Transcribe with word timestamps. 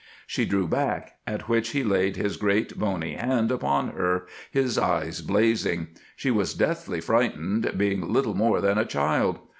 She 0.25 0.45
drew 0.45 0.67
back, 0.67 1.17
at 1.27 1.47
which 1.47 1.73
he 1.73 1.83
laid 1.83 2.15
his 2.15 2.35
great, 2.35 2.79
bony 2.79 3.13
hand 3.13 3.51
upon 3.51 3.89
her, 3.89 4.25
his 4.49 4.75
eyes 4.79 5.21
blazing. 5.21 5.89
She 6.15 6.31
was 6.31 6.55
deathly 6.55 6.99
frightened, 7.01 7.71
being 7.77 8.11
little 8.11 8.33
more 8.33 8.61
than 8.61 8.79
a 8.79 8.85
child. 8.85 9.37